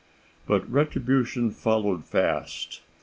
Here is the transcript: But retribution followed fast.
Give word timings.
But 0.47 0.67
retribution 0.67 1.51
followed 1.51 2.05
fast. 2.05 2.81